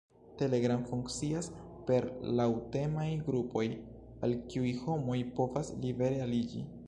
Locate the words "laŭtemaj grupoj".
2.39-3.65